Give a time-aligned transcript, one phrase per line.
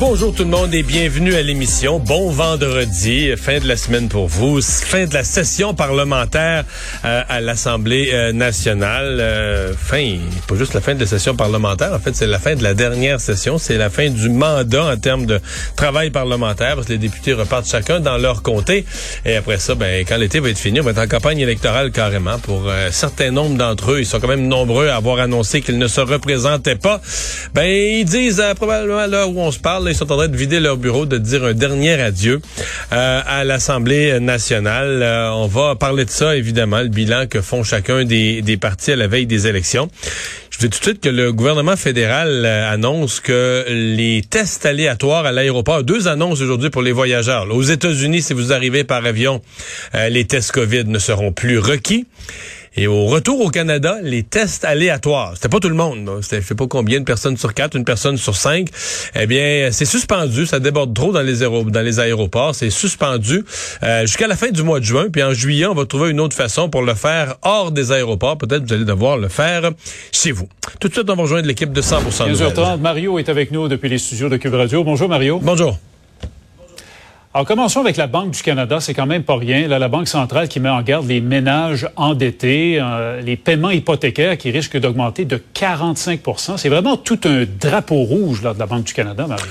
[0.00, 1.98] Bonjour tout le monde et bienvenue à l'émission.
[1.98, 6.64] Bon vendredi, fin de la semaine pour vous, fin de la session parlementaire
[7.04, 9.18] euh, à l'Assemblée euh, nationale.
[9.20, 10.16] Euh, fin,
[10.48, 12.72] pas juste la fin de la session parlementaire, en fait, c'est la fin de la
[12.72, 15.38] dernière session, c'est la fin du mandat en termes de
[15.76, 18.86] travail parlementaire parce que les députés repartent chacun dans leur comté
[19.26, 21.90] et après ça, ben quand l'été va être fini, on va être en campagne électorale
[21.90, 24.00] carrément pour un certain nombre d'entre eux.
[24.00, 27.02] Ils sont quand même nombreux à avoir annoncé qu'ils ne se représentaient pas.
[27.52, 30.60] Ben ils disent probablement là où on se parle ils sont en train de vider
[30.60, 32.40] leur bureau, de dire un dernier adieu
[32.92, 35.02] euh, à l'Assemblée nationale.
[35.02, 38.92] Euh, on va parler de ça, évidemment, le bilan que font chacun des, des partis
[38.92, 39.88] à la veille des élections.
[40.50, 45.26] Je dis tout de suite que le gouvernement fédéral euh, annonce que les tests aléatoires
[45.26, 47.46] à l'aéroport, deux annonces aujourd'hui pour les voyageurs.
[47.50, 49.42] aux États-Unis, si vous arrivez par avion,
[50.08, 52.06] les tests COVID ne seront plus requis.
[52.76, 56.46] Et au retour au Canada, les tests aléatoires, c'était pas tout le monde, c'était je
[56.46, 58.68] sais pas combien de personnes sur quatre, une personne sur cinq,
[59.14, 63.44] eh bien, c'est suspendu, ça déborde trop dans les, dans les aéroports, c'est suspendu
[63.82, 66.20] euh, jusqu'à la fin du mois de juin, puis en juillet, on va trouver une
[66.20, 68.38] autre façon pour le faire hors des aéroports.
[68.38, 69.70] Peut-être vous allez devoir le faire
[70.12, 70.48] chez vous.
[70.78, 73.88] Tout de suite, on va rejoindre l'équipe de 100% 15h30, Mario est avec nous depuis
[73.88, 74.84] les studios de Cube Radio.
[74.84, 75.40] Bonjour Mario.
[75.42, 75.76] Bonjour.
[77.32, 78.80] Alors, commençons avec la Banque du Canada.
[78.80, 79.68] C'est quand même pas rien.
[79.68, 84.36] Là, la Banque centrale qui met en garde les ménages endettés, euh, les paiements hypothécaires
[84.36, 88.82] qui risquent d'augmenter de 45% C'est vraiment tout un drapeau rouge là, de la Banque
[88.82, 89.46] du Canada, Mario.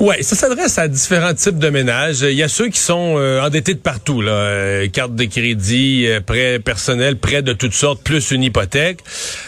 [0.00, 2.22] Oui, ça s'adresse à différents types de ménages.
[2.22, 6.08] Il y a ceux qui sont euh, endettés de partout, là, euh, carte de crédit,
[6.26, 8.98] prêts personnels, prêts de toutes sortes, plus une hypothèque.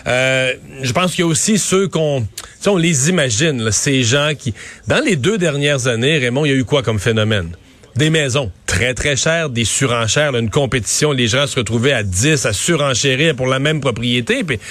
[0.06, 2.26] je pense qu'il y a aussi ceux qu'on
[2.66, 4.54] on les imagine, ces gens qui,
[4.88, 7.50] dans les deux dernières années, Raymond, il y a eu quoi comme phénomène?
[7.96, 12.44] Des maisons très, très chères, des surenchères, une compétition, les gens se retrouvaient à 10
[12.44, 14.44] à surenchérir pour la même propriété.
[14.44, 14.64] Puis, tu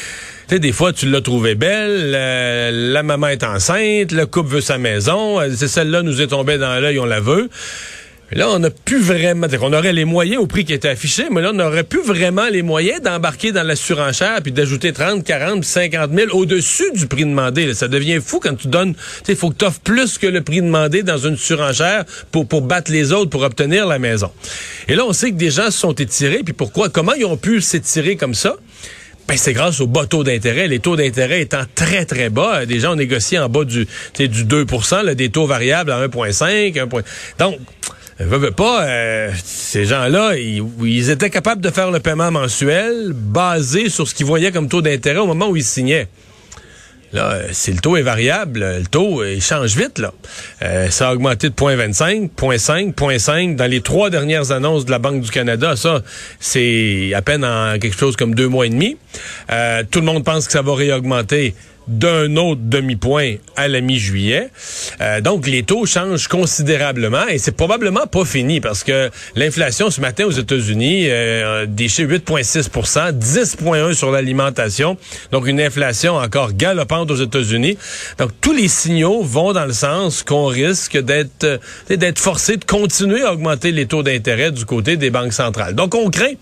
[0.47, 4.77] sais, des fois, tu l'as trouvée belle, la maman est enceinte, le couple veut sa
[4.77, 7.49] maison, c'est celle-là nous est tombée dans l'œil, on la veut.
[8.31, 11.41] Là, on n'a plus vraiment, on aurait les moyens au prix qui était affiché, mais
[11.41, 15.63] là, on n'aurait plus vraiment les moyens d'embarquer dans la surenchère puis d'ajouter 30, 40,
[15.63, 17.73] 50 000 au-dessus du prix demandé.
[17.75, 18.95] Ça devient fou quand tu donnes,
[19.27, 22.61] il faut que tu offres plus que le prix demandé dans une surenchère pour, pour
[22.61, 24.31] battre les autres pour obtenir la maison.
[24.87, 27.37] Et là, on sait que des gens se sont étirés, puis pourquoi, comment ils ont
[27.37, 28.55] pu s'étirer comme ça?
[29.27, 30.67] Ben, c'est grâce aux bas taux d'intérêt.
[30.67, 32.65] Les taux d'intérêt étant très, très bas.
[32.67, 33.87] Des gens ont négocié en bas du,
[34.19, 34.65] du 2
[35.03, 36.79] là, des taux variables à 1,5.
[36.79, 36.87] 1,
[37.39, 37.59] donc,
[38.17, 44.07] Veux, pas, euh, ces gens-là, ils, étaient capables de faire le paiement mensuel basé sur
[44.07, 46.07] ce qu'ils voyaient comme taux d'intérêt au moment où ils signaient.
[47.11, 50.13] Là, euh, si le taux est variable, le taux, il change vite, là.
[50.61, 54.99] Euh, ça a augmenté de 0.25, 0.5, 0.5 dans les trois dernières annonces de la
[54.99, 55.75] Banque du Canada.
[55.75, 56.01] Ça,
[56.39, 58.97] c'est à peine en quelque chose comme deux mois et demi.
[59.91, 61.53] tout le monde pense que ça va réaugmenter
[61.88, 64.50] d'un autre demi-point à la mi-juillet.
[65.01, 70.01] Euh, donc, les taux changent considérablement et c'est probablement pas fini parce que l'inflation ce
[70.01, 74.97] matin aux États-Unis, euh, déchire 8,6% 10,1 sur l'alimentation.
[75.31, 77.78] Donc, une inflation encore galopante aux États-Unis.
[78.17, 81.57] Donc, tous les signaux vont dans le sens qu'on risque d'être euh,
[81.90, 85.75] d'être forcé de continuer à augmenter les taux d'intérêt du côté des banques centrales.
[85.75, 86.34] Donc, on craint,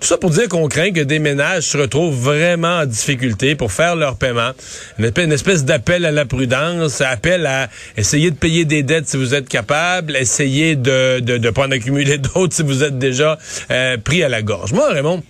[0.00, 3.72] tout ça pour dire qu'on craint que des ménages se retrouvent vraiment en difficulté pour
[3.72, 4.52] faire leur paiement
[4.98, 9.34] une espèce d'appel à la prudence, appel à essayer de payer des dettes si vous
[9.34, 13.38] êtes capable, essayer de ne de, pas en accumuler d'autres si vous êtes déjà
[13.70, 14.72] euh, pris à la gorge.
[14.72, 15.22] Moi, Raymond,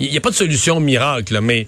[0.00, 1.66] il n'y a pas de solution miracle, mais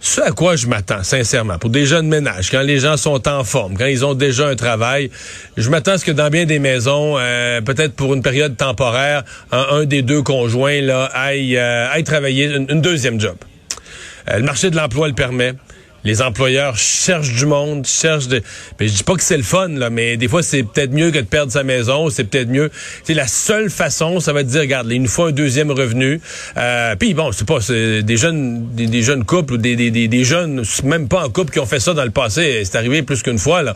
[0.00, 3.44] ce à quoi je m'attends, sincèrement, pour des jeunes ménages, quand les gens sont en
[3.44, 5.10] forme, quand ils ont déjà un travail,
[5.56, 9.22] je m'attends à ce que dans bien des maisons, euh, peut-être pour une période temporaire,
[9.52, 13.36] un, des deux conjoints là aille, euh, aille travailler une, deuxième job.
[14.26, 15.52] le marché de l'emploi le permet
[16.04, 18.42] les employeurs cherchent du monde, cherchent de.
[18.78, 21.10] Mais je dis pas que c'est le fun là, mais des fois c'est peut-être mieux
[21.10, 22.70] que de perdre sa maison, c'est peut-être mieux.
[23.04, 26.20] C'est la seule façon, ça va te dire, regarde, il nous faut un deuxième revenu.
[26.56, 30.62] Euh, Puis bon, c'est pas des jeunes, des, jeunes couples ou des, des, des, jeunes,
[30.84, 32.62] même pas en couple qui ont fait ça dans le passé.
[32.64, 33.74] C'est arrivé plus qu'une fois là.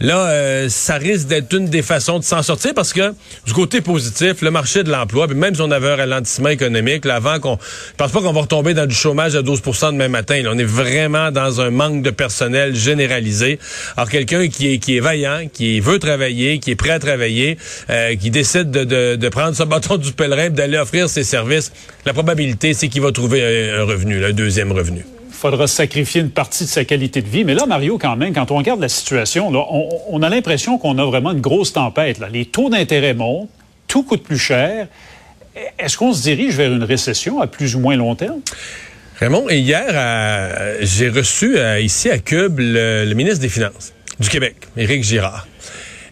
[0.00, 3.14] Là, euh, ça risque d'être une des façons de s'en sortir parce que
[3.46, 7.16] du côté positif, le marché de l'emploi, même si on avait un ralentissement économique, là,
[7.16, 10.42] avant qu'on, je pense pas qu'on va retomber dans du chômage à 12% demain matin.
[10.42, 10.50] Là.
[10.52, 13.58] On est vraiment dans un un manque de personnel généralisé.
[13.96, 17.58] Alors quelqu'un qui est, qui est vaillant, qui veut travailler, qui est prêt à travailler,
[17.90, 21.72] euh, qui décide de, de, prendre son bâton du pèlerin d'aller offrir ses services,
[22.04, 25.04] la probabilité, c'est qu'il va trouver un, revenu, un deuxième revenu.
[25.30, 27.44] faudra sacrifier une partie de sa qualité de vie.
[27.44, 31.04] Mais là, Mario, quand même, quand on regarde la situation, on, a l'impression qu'on a
[31.04, 32.20] vraiment une grosse tempête.
[32.32, 33.50] Les taux d'intérêt montent,
[33.88, 34.88] tout coûte plus cher.
[35.78, 38.40] Est-ce qu'on se dirige vers une récession à plus ou moins long terme?
[39.18, 45.48] Raymond, hier, j'ai reçu ici à Cube le, ministre des Finances du Québec, Éric Girard.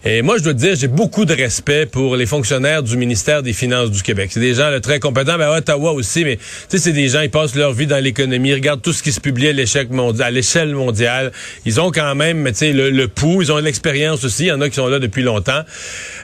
[0.07, 3.43] Et moi, je dois te dire, j'ai beaucoup de respect pour les fonctionnaires du ministère
[3.43, 4.31] des Finances du Québec.
[4.33, 7.09] C'est des gens là, très compétents, ben, à Ottawa aussi, mais tu sais, c'est des
[7.09, 9.53] gens, ils passent leur vie dans l'économie, ils regardent tout ce qui se publie à
[9.53, 11.33] l'échelle mondiale.
[11.67, 14.45] Ils ont quand même, tu sais, le, pouls, ils ont l'expérience aussi.
[14.45, 15.63] Il y en a qui sont là depuis longtemps.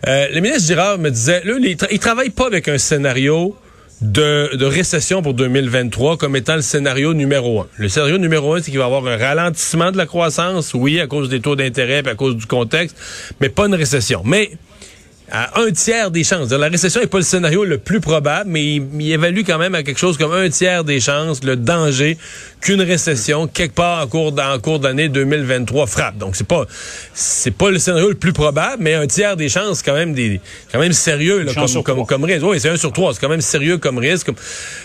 [0.09, 3.55] Euh, le ministre Girard me disait, là, il, tra il travaille pas avec un scénario
[4.01, 7.67] de, récession pour 2023 comme étant le scénario numéro un.
[7.77, 11.01] Le scénario numéro un, c'est qu'il va y avoir un ralentissement de la croissance, oui,
[11.01, 12.97] à cause des taux d'intérêt, à cause du contexte,
[13.41, 14.23] mais pas une récession.
[14.25, 14.53] Mais
[15.31, 16.51] à un tiers des chances.
[16.51, 19.75] La récession n'est pas le scénario le plus probable, mais il, il, évalue quand même
[19.75, 22.19] à quelque chose comme un tiers des chances le danger
[22.61, 26.19] qu'une récession quelque part en cours en cours d'année 2023 frappe.
[26.19, 26.67] Donc c'est pas
[27.15, 30.41] c'est pas le scénario le plus probable, mais un tiers des chances quand même des
[30.73, 32.45] quand même sérieux là, comme, comme, comme risque.
[32.45, 34.31] Oui, c'est un sur trois, c'est quand même sérieux comme risque.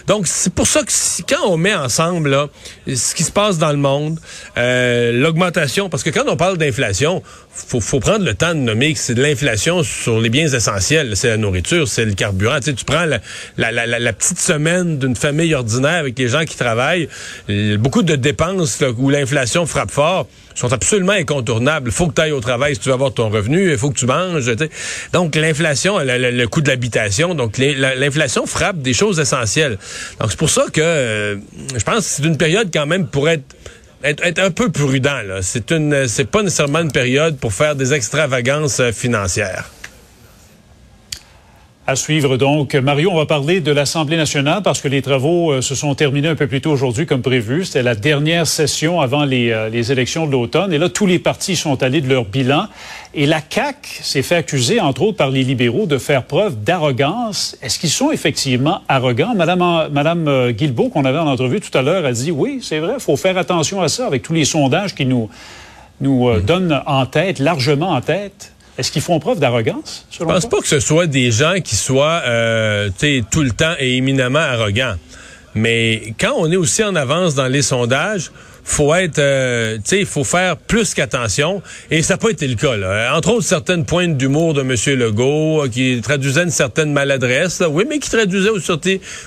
[0.08, 2.50] Donc c'est pour ça que si, quand on met ensemble là,
[2.88, 4.20] ce qui se passe dans le monde,
[4.58, 8.94] euh, l'augmentation, parce que quand on parle d'inflation, faut, faut prendre le temps de nommer
[8.94, 11.16] que c'est de l'inflation sur les biens essentiels.
[11.16, 12.60] C'est la nourriture, c'est le carburant.
[12.60, 17.08] Tu, prends la, petite semaine d'une famille ordinaire avec les gens qui travaillent,
[17.78, 21.90] beaucoup de dépenses où l'inflation frappe fort sont absolument incontournables.
[21.90, 23.90] Il faut que tu ailles au travail si tu veux avoir ton revenu, il faut
[23.90, 24.52] que tu manges.
[25.14, 29.78] Donc l'inflation, le, coût de l'habitation, donc l'inflation frappe des choses essentielles.
[30.20, 31.36] Donc c'est pour ça que euh,
[31.78, 33.46] je pense que c'est une période quand même pour être
[34.04, 35.22] un peu prudent.
[35.26, 35.42] Là.
[35.42, 35.74] C'est
[36.08, 39.70] c'est pas nécessairement une période pour faire des extravagances financières.
[41.88, 42.74] À suivre donc.
[42.74, 46.28] Mario, on va parler de l'Assemblée nationale parce que les travaux euh, se sont terminés
[46.30, 47.64] un peu plus tôt aujourd'hui comme prévu.
[47.64, 50.74] C'était la dernière session avant les, euh, les élections de l'automne.
[50.74, 52.66] Et là, tous les partis sont allés de leur bilan.
[53.14, 57.56] Et la CAQ s'est fait accuser, entre autres, par les libéraux de faire preuve d'arrogance.
[57.62, 59.36] Est-ce qu'ils sont effectivement arrogants?
[59.36, 62.80] Madame, euh, Madame Guilbeault, qu'on avait en entrevue tout à l'heure, a dit oui, c'est
[62.80, 65.30] vrai, il faut faire attention à ça avec tous les sondages qui nous,
[66.02, 68.54] nous euh, donnent en tête, largement en tête.
[68.78, 70.06] Est-ce qu'ils font preuve d'arrogance?
[70.12, 72.90] Je pense pas que ce soit des gens qui soient euh,
[73.32, 74.96] tout le temps et éminemment arrogants.
[75.54, 78.32] Mais quand on est aussi en avance dans les sondages,
[78.66, 81.62] faut être, euh, tu sais, il faut faire plus qu'attention.
[81.92, 82.76] Et ça n'a pas été le cas.
[82.76, 83.16] Là.
[83.16, 85.00] Entre autres, certaines pointes d'humour de M.
[85.00, 88.50] Legault euh, qui traduisaient une certaine maladresse, là, oui, mais qui traduisait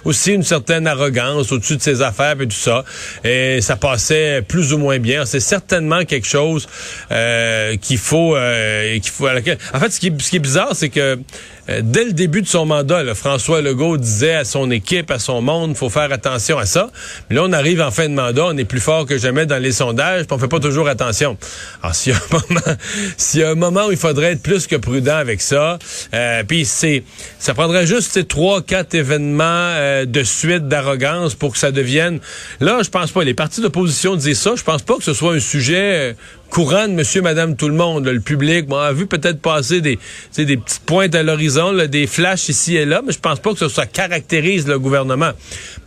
[0.05, 2.85] aussi, une certaine arrogance au-dessus de ses affaires et tout ça.
[3.25, 5.25] Et ça passait plus ou moins bien.
[5.25, 6.69] C'est certainement quelque chose
[7.13, 9.29] euh, qu'il faut, euh, qu'il faut.
[9.29, 11.19] En fait, ce qui, ce qui est bizarre, c'est que
[11.69, 15.19] euh, dès le début de son mandat, là, François Legault disait à son équipe, à
[15.19, 16.91] son monde, faut faire attention à ça.
[17.29, 19.63] Mais là, on arrive en fin de mandat, on est plus fort que jamais dans
[19.63, 21.37] les sondages, puis on fait pas toujours attention.
[21.83, 22.77] Alors, s'il y a un moment,
[23.17, 25.79] s'il y a un moment où il faudrait être plus que prudent avec ça,
[26.15, 27.05] euh, puis c'est,
[27.39, 32.21] ça prendrait juste trois, quatre événements euh, de suite d'arrogance pour que ça devienne.
[32.61, 33.25] Là, je pense pas.
[33.25, 34.53] Les partis d'opposition disent ça.
[34.57, 36.17] Je pense pas que ce soit un sujet
[36.51, 38.07] courant de monsieur, madame, tout le monde.
[38.07, 39.99] Là, le public bon, a vu peut-être passer des,
[40.37, 43.69] des petites pointes à l'horizon, des flashs ici et là, mais je pense pas que
[43.69, 45.31] ça, caractérise le gouvernement.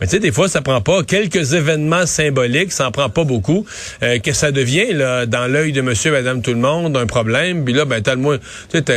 [0.00, 3.24] Mais tu sais, des fois, ça prend pas quelques événements symboliques, ça en prend pas
[3.24, 3.66] beaucoup,
[4.02, 7.64] euh, que ça devient, là, dans l'œil de monsieur, madame, tout le monde, un problème.
[7.64, 8.38] Puis là, ben, t'as le moins,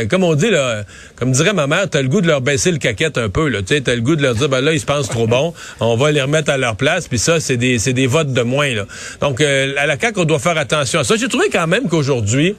[0.08, 0.84] comme on dit, là,
[1.16, 3.50] comme dirait ma mère, t'as le goût de leur baisser le caquette un peu.
[3.50, 5.54] Tu sais, t'as le goût de leur dire, ben là, ils se pensent trop bons,
[5.80, 8.72] on va les remettre à leur place, puis ça, c'est des, des votes de moins,
[8.74, 8.86] là.
[9.20, 11.16] Donc, euh, à la CAQ, on doit faire attention à ça.
[11.16, 12.54] J'ai trouvé quand même qu'aujourd'hui,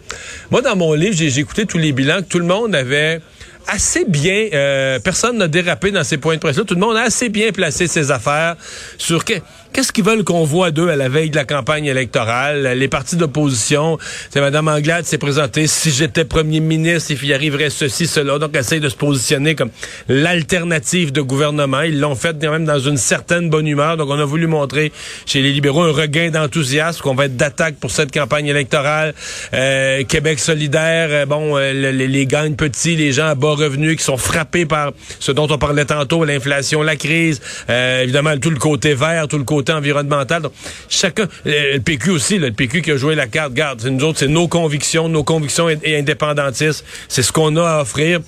[0.49, 3.21] moi, dans mon livre, j'ai écouté tous les bilans, que tout le monde avait
[3.67, 6.63] assez bien, euh, personne n'a dérapé dans ces points de presse-là.
[6.63, 8.55] Tout le monde a assez bien placé ses affaires
[8.97, 9.33] sur que,
[9.77, 12.73] qu'est-ce qu'ils veulent qu'on voit d'eux à la veille de la campagne électorale?
[12.75, 13.99] Les partis d'opposition,
[14.31, 18.39] c'est Mme Anglade s'est présentée, si j'étais premier ministre, il y arriverait ceci, cela.
[18.39, 19.69] Donc, essaye de se positionner comme
[20.07, 21.81] l'alternative de gouvernement.
[21.81, 23.97] Ils l'ont fait quand même dans une certaine bonne humeur.
[23.97, 24.91] Donc, on a voulu montrer
[25.27, 29.13] chez les libéraux un regain d'enthousiasme, qu'on va être d'attaque pour cette campagne électorale.
[29.53, 33.97] Euh, Québec solidaire, euh, bon, euh, les, les gagnes petits, les gens à bas revenus
[33.97, 38.49] qui sont frappés par ce dont on parlait tantôt, l'inflation, la crise, euh, évidemment tout
[38.49, 40.41] le côté vert, tout le côté environnemental.
[40.41, 40.53] Donc,
[40.89, 44.27] chacun, le PQ aussi, le PQ qui a joué la carte, garde, nous autres, c'est
[44.27, 48.19] nos convictions, nos convictions et indépendantistes, c'est ce qu'on a à offrir.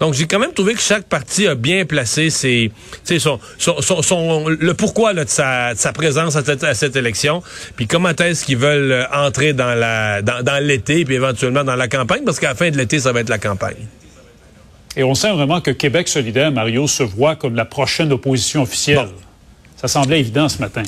[0.00, 2.70] Donc, j'ai quand même trouvé que chaque parti a bien placé ses,
[3.18, 6.74] son, son, son, son, le pourquoi là, de, sa, de sa présence à cette, à
[6.74, 7.42] cette élection,
[7.76, 11.88] puis comment est-ce qu'ils veulent entrer dans la dans, dans l'été, puis éventuellement dans la
[11.88, 13.86] campagne, parce qu'à la fin de l'été, ça va être la campagne.
[14.96, 18.96] Et on sent vraiment que Québec solidaire, Mario, se voit comme la prochaine opposition officielle.
[18.96, 19.25] Bon.
[19.76, 20.82] Ça semblait évident ce matin.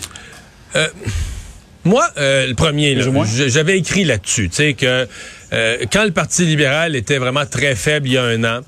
[0.76, 0.88] Euh,
[1.84, 2.98] Moi, euh, le premier,
[3.46, 5.06] j'avais écrit là-dessus, tu sais, que
[5.52, 8.60] euh, quand le Parti libéral était vraiment très faible il y a un an,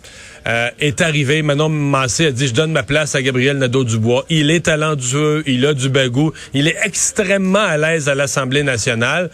[0.47, 4.25] euh, est arrivé, Manon Massé a dit, je donne ma place à Gabriel Nadeau-Dubois.
[4.31, 9.29] Il est talentueux, il a du bagou, il est extrêmement à l'aise à l'Assemblée nationale.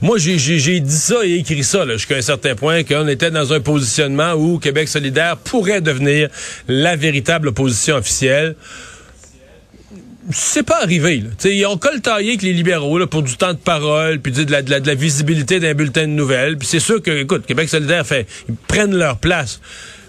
[0.00, 3.60] Moi, j'ai dit ça et écrit ça jusqu'à un certain point qu'on était dans un
[3.60, 6.28] positionnement où Québec solidaire pourrait devenir
[6.68, 8.54] la véritable opposition officielle
[10.30, 11.22] c'est pas arrivé.
[11.22, 11.50] Là.
[11.50, 14.62] ils ont coltaillé avec les libéraux là, pour du temps de parole, puis de la,
[14.62, 16.56] de la, visibilité d'un bulletin de nouvelles.
[16.56, 19.60] Puis c'est sûr que, écoute, Québec solidaire fait, ils prennent leur place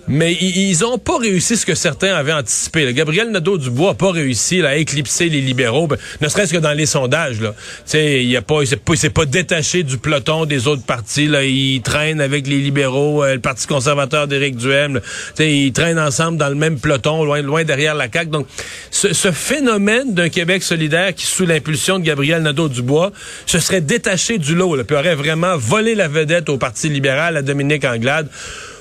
[0.08, 2.94] mais ils n'ont pas réussi ce que certains avaient anticipé.
[2.94, 6.86] Gabriel Nadeau-Dubois n'a pas réussi à éclipser les libéraux, ben, ne serait-ce que dans les
[6.86, 7.42] sondages.
[7.42, 7.54] Là.
[7.94, 11.28] Il ne s'est pas, détaché du peloton des autres partis.
[11.28, 11.44] Là.
[11.44, 15.00] Il traîne avec les libéraux, euh, le Parti conservateur d'Éric Duhem.
[15.40, 18.30] Ils traînent ensemble dans le même peloton, loin, derrière la CAQ.
[18.30, 18.48] Donc,
[18.92, 23.12] ce, ce phénomène d'un Québec solidaire qui, sous l'impulsion de Gabriel Nadeau-Dubois,
[23.46, 27.38] se serait détaché du lot, là, puis aurait vraiment volé la vedette au Parti libéral,
[27.38, 28.28] à Dominique Anglade.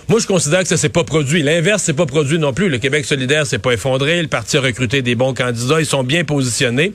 [0.09, 1.43] Moi, je considère que ça s'est pas produit.
[1.43, 2.69] L'inverse s'est pas produit non plus.
[2.69, 4.21] Le Québec solidaire s'est pas effondré.
[4.21, 5.81] Le parti a recruté des bons candidats.
[5.81, 6.93] Ils sont bien positionnés.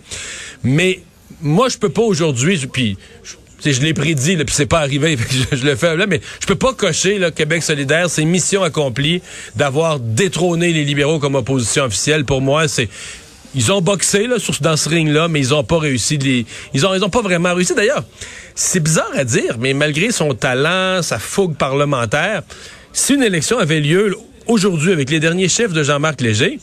[0.63, 1.01] Mais
[1.41, 2.97] moi, je peux pas aujourd'hui, puis
[3.65, 5.17] je l'ai prédit, puis c'est pas arrivé,
[5.51, 9.21] je, le fais là, mais je peux pas cocher là, Québec solidaire, c'est mission accomplie
[9.55, 12.25] d'avoir détrôné les libéraux comme opposition officielle.
[12.25, 12.89] Pour moi, c'est
[13.55, 16.17] ils ont boxé là, sur, dans ce ring-là, mais ils ont pas réussi.
[16.17, 17.73] Les, ils ont, ils ont pas vraiment réussi.
[17.73, 18.03] D'ailleurs,
[18.53, 22.43] c'est bizarre à dire, mais malgré son talent, sa fougue parlementaire,
[22.93, 24.15] si une élection avait lieu
[24.47, 26.59] aujourd'hui avec les derniers chefs de Jean-Marc Léger,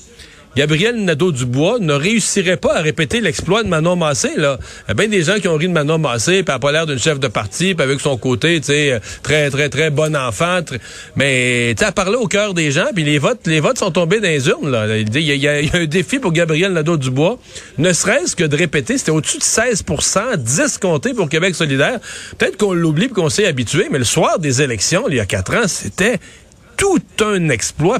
[0.56, 4.30] Gabriel Nadeau-Dubois ne réussirait pas à répéter l'exploit de Manon Massé.
[4.38, 4.58] Là.
[4.88, 6.72] Il a bien des gens qui ont ri de Manon Massé, puis elle n'a pas
[6.72, 8.72] l'air d'une chef de parti, puis avec son côté, tu
[9.22, 10.60] très, très, très bon enfant.
[11.14, 13.90] Mais, tu sais, elle parlait au cœur des gens, puis les votes, les votes sont
[13.90, 14.74] tombés dans les urnes.
[15.14, 17.38] Il, y a, un défi pour Gabriel Nadeau-Dubois,
[17.76, 22.00] ne serait-ce que de répéter, c'était au-dessus de 16% 10 comptés pour Québec solidaire.
[22.38, 25.54] Peut-être qu'on l'oublie qu'on s'est habitué, mais le soir des élections, il y a quatre
[25.54, 26.16] ans, c'était
[26.78, 27.98] tout un exploit.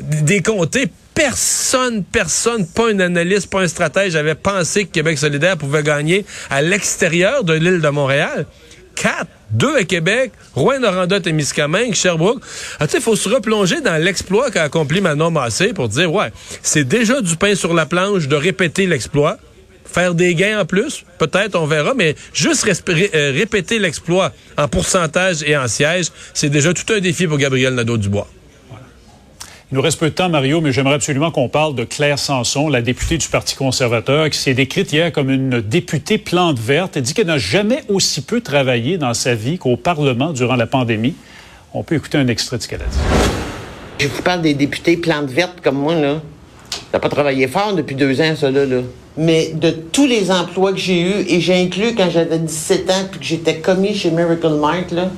[0.00, 5.56] des comtés personne, personne, pas un analyste, pas un stratège avait pensé que Québec solidaire
[5.56, 8.46] pouvait gagner à l'extérieur de l'île de Montréal.
[8.94, 12.42] Quatre, deux à Québec, Rouen-Noranda, Témiscamingue, Sherbrooke.
[12.80, 16.30] Ah, il faut se replonger dans l'exploit qu'a accompli Manon Massé pour dire, ouais,
[16.62, 19.38] c'est déjà du pain sur la planche de répéter l'exploit.
[19.86, 25.42] Faire des gains en plus, peut-être, on verra, mais juste euh, répéter l'exploit en pourcentage
[25.42, 28.28] et en siège, c'est déjà tout un défi pour Gabriel Nadeau-Dubois.
[29.72, 32.68] Il nous reste peu de temps, Mario, mais j'aimerais absolument qu'on parle de Claire Sanson,
[32.68, 36.96] la députée du Parti conservateur, qui s'est décrite hier comme une députée plante verte.
[36.96, 40.68] Elle dit qu'elle n'a jamais aussi peu travaillé dans sa vie qu'au Parlement durant la
[40.68, 41.16] pandémie.
[41.74, 42.98] On peut écouter un extrait de ce qu'elle a dit.
[43.98, 46.22] Je vous parle des députés plantes vertes comme moi, là.
[46.92, 48.64] T'as pas travaillé fort depuis deux ans, ça, là.
[49.16, 53.08] Mais de tous les emplois que j'ai eus, et j'ai inclus quand j'avais 17 ans
[53.10, 55.10] puis que j'étais commis chez Miracle Mart, là,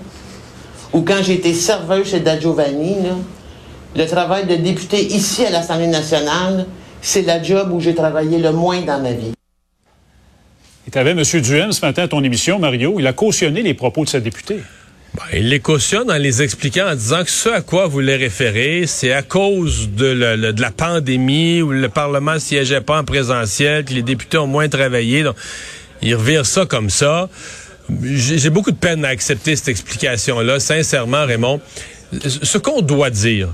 [0.94, 3.10] ou quand j'étais serveuse chez Da Giovanni, là,
[3.96, 6.66] le travail de député ici à l'Assemblée nationale,
[7.00, 9.32] c'est la job où j'ai travaillé le moins dans ma vie.
[10.86, 11.22] Et tu avais M.
[11.22, 12.98] Duhem ce matin à ton émission, Mario.
[12.98, 14.60] Il a cautionné les propos de sa députée.
[15.14, 18.16] Ben, il les cautionne en les expliquant, en disant que ce à quoi vous les
[18.16, 23.94] référez, c'est à cause de, la pandémie où le Parlement siégeait pas en présentiel, que
[23.94, 25.22] les députés ont moins travaillé.
[25.22, 25.36] Donc,
[26.02, 27.28] il revire ça comme ça.
[28.02, 31.60] J'ai beaucoup de peine à accepter cette explication-là, sincèrement, Raymond.
[32.22, 33.48] Ce qu'on doit dire,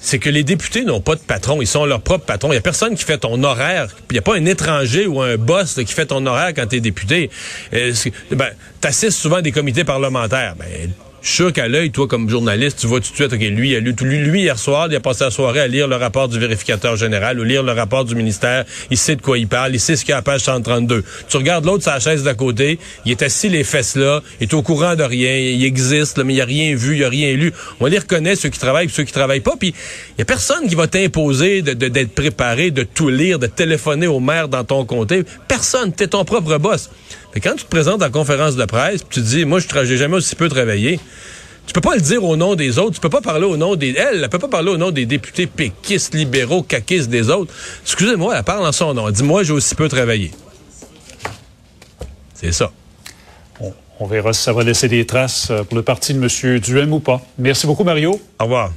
[0.00, 1.60] c'est que les députés n'ont pas de patron.
[1.60, 2.48] Ils sont leurs propres patrons.
[2.48, 3.88] Il n'y a personne qui fait ton horaire.
[4.10, 6.76] Il n'y a pas un étranger ou un boss qui fait ton horaire quand tu
[6.76, 7.30] es député.
[7.72, 7.92] Euh,
[8.30, 8.50] ben,
[8.80, 10.54] tu assistes souvent à des comités parlementaires.
[10.56, 10.92] Ben,
[11.22, 13.70] je suis sûr qu'à l'œil, toi, comme journaliste, tu vois tout de suite, OK, lui,
[13.70, 15.96] il a lu, lui, lui, hier soir, il a passé la soirée à lire le
[15.96, 18.64] rapport du vérificateur général ou lire le rapport du ministère.
[18.90, 21.02] Il sait de quoi il parle, il sait ce qu'il y a à page 132.
[21.28, 24.54] Tu regardes l'autre la chaise d'à côté, il est assis les fesses là, il est
[24.54, 27.52] au courant de rien, il existe, mais il a rien vu, il a rien lu.
[27.80, 29.74] On les reconnaît, ceux qui travaillent et ceux qui travaillent pas, puis
[30.16, 33.46] il y a personne qui va t'imposer d'être de, d'être préparé, de tout lire, de
[33.46, 35.24] téléphoner au maire dans ton comté.
[35.48, 36.90] Personne, t'es ton propre boss.
[37.36, 39.96] Et quand tu te présentes en conférence de presse, tu te dis, moi, je n'ai
[39.98, 40.98] jamais aussi peu travaillé.
[41.66, 42.94] Tu peux pas le dire au nom des autres.
[42.94, 43.90] Tu peux pas parler au nom des.
[43.90, 47.52] Elle, elle peut pas parler au nom des députés péquistes, libéraux, caquistes des autres.
[47.82, 49.08] Excusez-moi, elle parle en son nom.
[49.08, 50.30] Elle dit Moi, j'ai aussi peu travaillé.
[52.34, 52.70] C'est ça.
[53.98, 56.60] On, verra si ça va laisser des traces euh, pour le parti de M.
[56.60, 57.20] Duhem ou pas.
[57.38, 58.20] Merci beaucoup, Mario.
[58.38, 58.70] Au revoir.